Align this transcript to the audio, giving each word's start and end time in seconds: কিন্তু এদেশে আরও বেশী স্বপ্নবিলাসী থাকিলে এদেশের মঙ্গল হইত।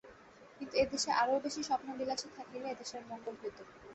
কিন্তু 0.57 0.75
এদেশে 0.77 1.11
আরও 1.21 1.35
বেশী 1.45 1.61
স্বপ্নবিলাসী 1.63 2.27
থাকিলে 2.37 2.67
এদেশের 2.69 3.03
মঙ্গল 3.09 3.35
হইত। 3.41 3.57